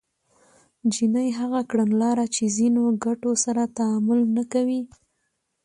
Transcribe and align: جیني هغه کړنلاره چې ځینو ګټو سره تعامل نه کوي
جیني 0.93 1.27
هغه 1.39 1.59
کړنلاره 1.69 2.25
چې 2.35 2.43
ځینو 2.57 2.83
ګټو 3.05 3.31
سره 3.43 3.63
تعامل 3.77 4.19
نه 4.35 4.43
کوي 4.53 4.81